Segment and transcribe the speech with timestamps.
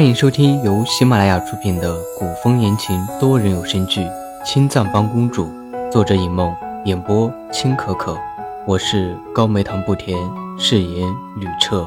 [0.00, 4.00] 欢迎收听由喜马拉雅出品的古风言情多人有声剧
[4.42, 5.44] 《青藏帮公主》，
[5.90, 8.16] 作者尹梦，演播青可可。
[8.66, 10.18] 我是高梅糖不甜，
[10.58, 11.06] 饰演
[11.36, 11.86] 吕彻。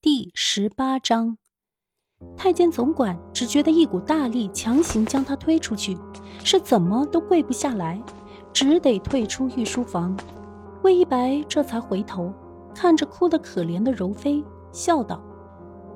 [0.00, 1.38] 第十八章，
[2.36, 5.98] 太监总管只觉得一股大力强行将他推出去，
[6.44, 8.00] 是怎么都跪不下来，
[8.52, 10.16] 只得退出御书房。
[10.84, 12.32] 魏一白这才回头
[12.72, 15.20] 看着哭得可怜的柔妃，笑道。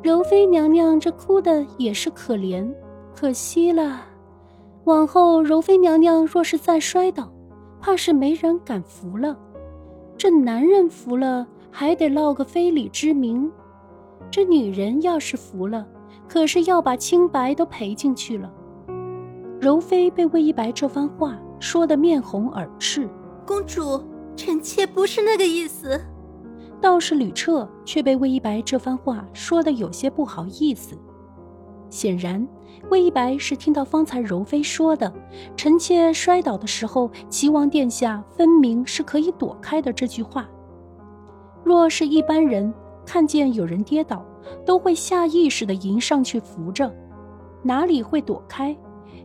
[0.05, 2.71] 柔妃娘娘这哭的也是可怜，
[3.17, 4.03] 可惜了。
[4.85, 7.33] 往后柔妃娘娘若是再摔倒，
[7.81, 9.35] 怕是没人敢扶了。
[10.19, 13.51] 这男人扶了，还得落个非礼之名；
[14.31, 15.87] 这女人要是扶了，
[16.29, 18.53] 可是要把清白都赔进去了。
[19.59, 23.09] 柔妃被魏一白这番话说得面红耳赤。
[23.47, 24.05] 公主，
[24.37, 25.99] 臣妾不是那个意思。
[26.81, 30.97] 倒是吕彻却被魏一白这番话说的有些不好意思。
[31.91, 32.47] 显然，
[32.91, 35.13] 魏一白是听到方才柔妃说的
[35.57, 40.49] “臣妾摔倒的时候，齐王殿下分明是可以躲开的”这句话。
[41.63, 42.73] 若是一般人
[43.07, 44.25] 看见有人跌倒，
[44.67, 46.93] 都会下意识地迎上去扶着，
[47.63, 48.77] 哪里会躲开？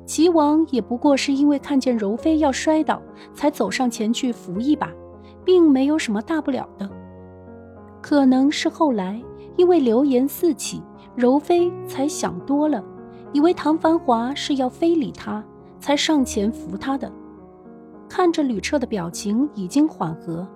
[0.06, 3.02] 齐王也不过是因为看见柔妃要摔倒，
[3.34, 4.92] 才走上前去扶一把，
[5.44, 6.90] 并没有什么大不了的。
[8.02, 9.22] 可能是后来
[9.58, 10.82] 因为流言四起，
[11.16, 12.84] 柔妃才想多了，
[13.34, 15.44] 以为唐繁华是要非礼她，
[15.80, 17.12] 才上前扶她的。
[18.08, 20.48] 看着吕彻的表情已经缓和，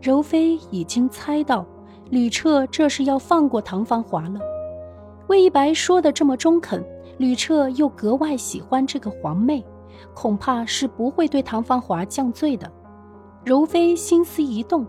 [0.00, 1.64] 柔妃已经猜到
[2.10, 4.40] 吕彻这是要放过唐繁华了。
[5.28, 6.82] 魏一白说的这么中肯，
[7.18, 9.62] 吕彻又格外喜欢这个皇妹，
[10.14, 12.70] 恐怕是不会对唐繁华降罪的。
[13.44, 14.86] 柔妃心思一动。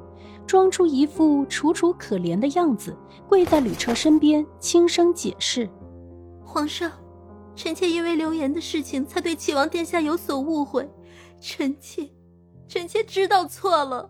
[0.50, 2.98] 装出一副楚楚可怜的样子，
[3.28, 5.70] 跪在吕彻身边，轻声解释
[6.44, 6.92] ：“皇上，
[7.56, 10.90] 臣妾因为流言的事情，才对齐王殿下有所误会。
[11.40, 12.10] 臣妾，
[12.68, 14.10] 臣妾知道错了。”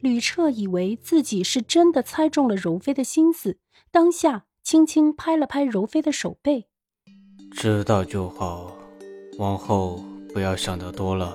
[0.00, 3.56] 吕彻以为自己是真的猜中了柔妃的心思，
[3.90, 6.66] 当下轻轻拍了拍柔妃的手背
[7.50, 8.76] ：“知道就好，
[9.38, 10.04] 往后
[10.34, 11.34] 不要想得多了。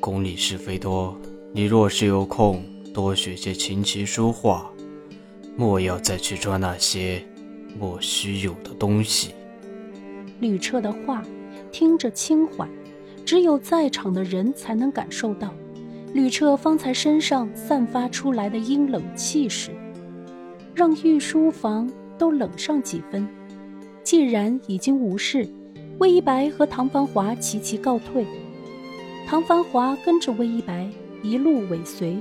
[0.00, 1.14] 宫里是非多，
[1.52, 2.64] 你若是有空。”
[2.98, 4.68] 多学些琴棋书画，
[5.56, 7.24] 莫要再去抓那些
[7.78, 9.36] 莫须有的东西。
[10.40, 11.22] 吕彻的话
[11.70, 12.68] 听着轻缓，
[13.24, 15.54] 只有在场的人才能感受到
[16.12, 19.70] 吕彻方才身上散发出来的阴冷气势，
[20.74, 21.88] 让御书房
[22.18, 23.28] 都冷上几分。
[24.02, 25.48] 既然已经无事，
[26.00, 28.26] 魏一白和唐繁华齐齐告退，
[29.24, 30.90] 唐繁华跟着魏一白
[31.22, 32.16] 一路尾随。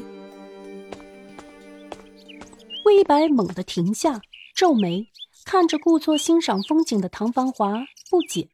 [2.88, 4.22] 魏一白猛地停下，
[4.56, 5.10] 皱眉
[5.44, 8.48] 看着故作欣赏风景的唐繁华，不解：“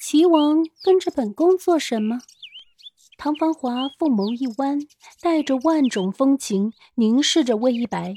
[0.00, 2.20] 齐王跟着本宫做什么？”
[3.18, 4.78] 唐繁华凤眸一弯，
[5.20, 8.14] 带着万种风情凝视着魏一白，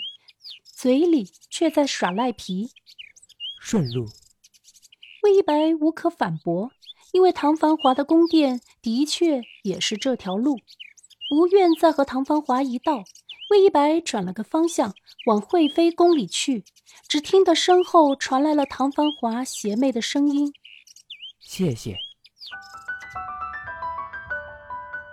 [0.64, 2.70] 嘴里却在耍赖皮
[3.60, 4.06] ：“顺路。”
[5.24, 6.70] 魏一白无可反驳，
[7.14, 10.60] 因为唐繁华的宫殿的确也是这条路，
[11.32, 13.04] 不愿再和唐繁华一道。
[13.52, 14.96] 魏一白转了个方向，
[15.28, 16.64] 往惠妃宫里去，
[17.08, 20.52] 只听得身后传来了唐繁华邪魅的声音
[21.40, 21.96] ：“谢谢。”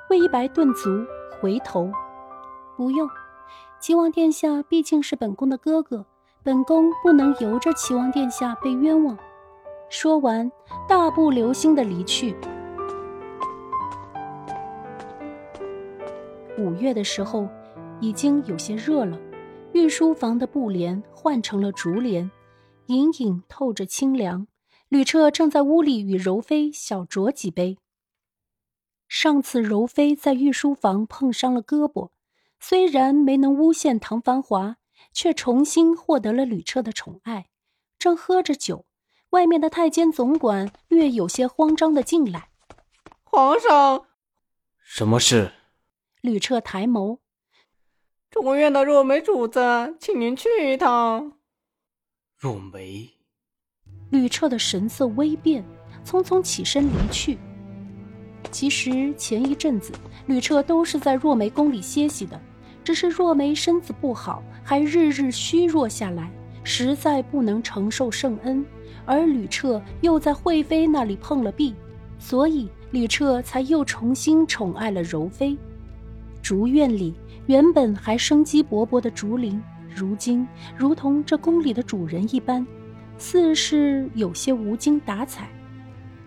[0.09, 1.04] 魏一白顿足，
[1.41, 1.93] 回头
[2.75, 3.06] ：“不用，
[3.78, 6.06] 齐王殿下毕竟是本宫的哥哥，
[6.43, 9.19] 本宫不能由着齐王殿下被冤枉。”
[9.91, 10.50] 说完，
[10.88, 12.34] 大步流星的离去。
[16.56, 17.47] 五月的时候。
[18.03, 19.17] 已经有些热了，
[19.73, 22.29] 御书房的布帘换成了竹帘，
[22.87, 24.49] 隐隐透着清凉。
[24.89, 27.79] 吕彻正在屋里与柔妃小酌几杯。
[29.07, 32.11] 上次柔妃在御书房碰伤了胳膊，
[32.59, 34.79] 虽然没能诬陷唐繁华，
[35.12, 37.47] 却重新获得了吕彻的宠爱。
[38.01, 38.85] 正喝着酒，
[39.31, 42.49] 外面的太监总管略有些慌张的进来
[43.23, 44.06] ：“皇上，
[44.82, 45.53] 什么事？”
[46.21, 47.22] 吕彻抬眸。
[48.32, 49.61] 中院的若梅主子，
[50.00, 51.32] 请您去一趟。
[52.38, 53.11] 若梅，
[54.08, 55.62] 吕彻的神色微变，
[56.02, 57.37] 匆匆起身离去。
[58.50, 59.93] 其实前一阵子，
[60.25, 62.40] 吕彻都是在若梅宫里歇息的，
[62.82, 66.32] 只是若梅身子不好，还日日虚弱下来，
[66.64, 68.64] 实在不能承受圣恩。
[69.05, 71.75] 而吕彻又在惠妃那里碰了壁，
[72.19, 75.55] 所以吕彻才又重新宠爱了柔妃。
[76.43, 77.15] 竹院里。
[77.47, 79.61] 原本还生机勃勃的竹林，
[79.93, 80.47] 如今
[80.77, 82.65] 如同这宫里的主人一般，
[83.19, 85.50] 似是有些无精打采。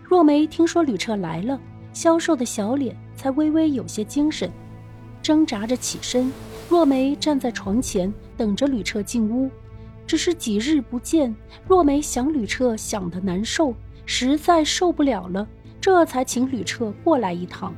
[0.04, 1.58] 若梅听说吕彻来了，
[1.94, 4.50] 消瘦的小脸才微微有些精神，
[5.22, 6.30] 挣扎着起身。
[6.68, 9.50] 若梅站在床前等着吕彻进屋，
[10.06, 11.34] 只是几日不见，
[11.66, 13.74] 若梅想吕彻想得难受，
[14.04, 15.48] 实在受不了了，
[15.80, 17.74] 这才请吕彻过来一趟。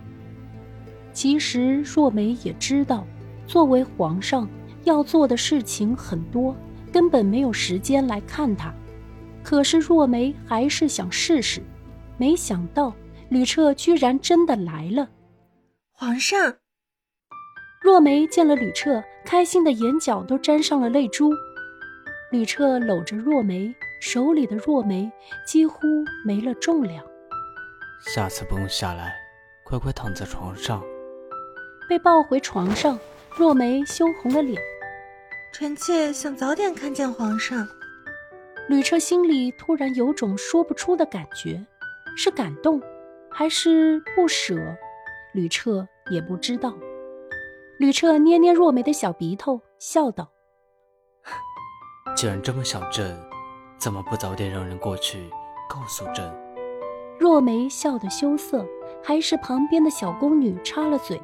[1.19, 3.05] 其实若梅也知道，
[3.45, 4.49] 作为皇上
[4.85, 6.55] 要做的事情很多，
[6.93, 8.73] 根本没有时间来看他。
[9.43, 11.61] 可是若梅还是想试试，
[12.19, 12.95] 没想到
[13.31, 15.09] 吕彻居然真的来了。
[15.91, 16.55] 皇上，
[17.83, 21.33] 若梅见了吕彻，开心的眼角都沾上了泪珠。
[22.31, 25.11] 吕彻搂着若梅，手里的若梅
[25.45, 25.81] 几乎
[26.25, 27.05] 没了重量。
[28.15, 29.17] 下次不用下来，
[29.65, 30.81] 乖乖躺在床上。
[31.89, 32.99] 被抱回床上，
[33.37, 34.61] 若梅羞红了脸。
[35.53, 37.67] 臣妾想早点看见皇上。
[38.69, 41.65] 吕彻心里突然有种说不出的感觉，
[42.19, 42.83] 是感动，
[43.31, 44.55] 还是不舍？
[45.33, 46.75] 吕彻也不知道。
[47.79, 50.29] 吕彻捏捏若梅的小鼻头，笑道
[52.15, 53.19] ：“既然这么想朕，
[53.79, 55.31] 怎么不早点让人过去
[55.71, 56.31] 告诉朕？”
[57.19, 58.67] 若梅笑得羞涩，
[59.03, 61.19] 还是旁边的小宫女插了嘴。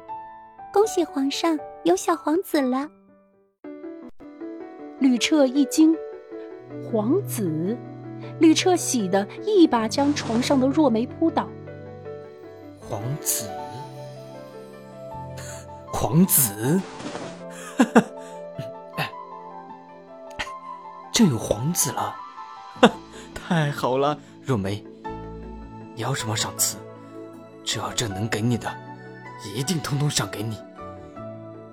[0.75, 2.89] 恭喜皇上有小皇子了！
[4.99, 5.95] 吕彻一惊，
[6.91, 7.77] 皇子！
[8.41, 11.47] 吕彻喜的一把将床上的若梅扑倒。
[12.77, 13.49] 皇子，
[15.93, 16.81] 皇子，
[21.13, 22.13] 朕有皇子了！
[23.33, 24.85] 太好了，若梅，
[25.95, 26.75] 你要什么赏赐？
[27.63, 28.69] 只要朕能给你的。
[29.43, 30.57] 一定通通赏给你。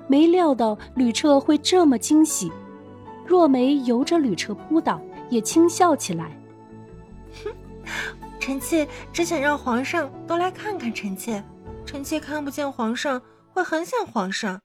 [0.09, 2.51] 没料到吕彻会这么惊喜，
[3.25, 5.01] 若梅由着吕彻扑倒，
[5.31, 6.37] 也轻笑起来。
[7.45, 7.51] 哼，
[8.39, 11.43] 臣妾只想让皇上多来看看臣妾，
[11.87, 13.23] 臣妾看不见皇上
[13.53, 14.61] 会很想皇上。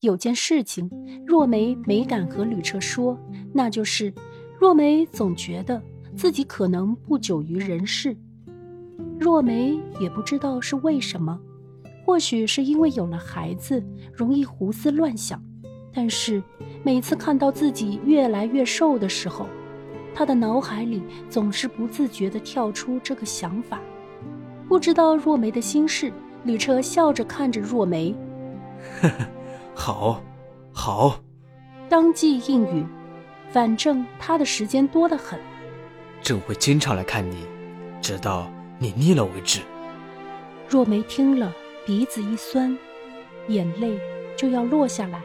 [0.00, 0.88] 有件事情，
[1.26, 3.18] 若梅没敢和吕彻说，
[3.52, 4.12] 那就是
[4.60, 5.82] 若梅总觉得
[6.14, 8.16] 自己可能不久于人世。
[9.18, 11.40] 若梅也不知道是为什么。
[12.06, 15.42] 或许是因为有了孩子，容易胡思乱想。
[15.92, 16.40] 但是
[16.84, 19.48] 每次看到自己越来越瘦的时候，
[20.14, 23.80] 他的脑海里总是不自觉地跳出这个想法。
[24.68, 26.12] 不知道若梅的心事，
[26.44, 28.14] 吕彻笑着看着若梅
[29.02, 29.26] ：“呵呵，
[29.74, 30.22] 好，
[30.72, 31.20] 好。”
[31.90, 32.86] 当即应允。
[33.50, 35.40] 反正他的时间多得很，
[36.22, 37.38] 朕会经常来看你，
[38.00, 38.48] 直到
[38.78, 39.60] 你腻了为止。
[40.68, 41.52] 若梅听了。
[41.86, 42.76] 鼻子一酸，
[43.46, 43.96] 眼泪
[44.36, 45.22] 就要落下来。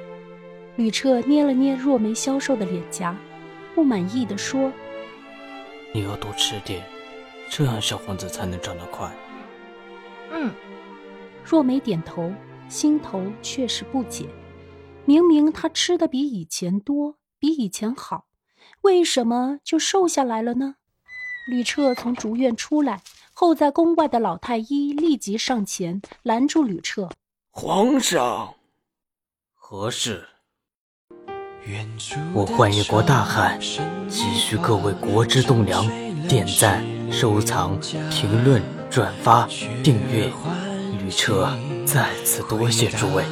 [0.76, 3.18] 吕彻捏了捏若梅消瘦的脸颊，
[3.74, 4.72] 不满意的说
[5.92, 6.84] ：“你要多吃点，
[7.50, 9.12] 这样小皇子才能长得快。”
[10.32, 10.52] 嗯。
[11.44, 12.32] 若梅点头，
[12.70, 14.28] 心头却是不解。
[15.06, 18.28] 明明他吃的比以前多，比以前好，
[18.82, 20.76] 为什么就瘦下来了呢？
[21.50, 23.02] 吕彻从竹院出来。
[23.42, 27.10] 候在宫外的老太医立即上前拦住吕彻
[27.50, 28.54] ：“皇上，
[29.56, 30.28] 何事？
[32.36, 35.88] 我幻夜国大汉，急需各位国之栋梁
[36.28, 37.80] 点赞、收藏、
[38.12, 38.62] 评论、
[38.92, 39.48] 转发、
[39.84, 40.32] 订阅。
[41.00, 41.50] 吕彻
[41.84, 43.26] 再次多谢诸位。”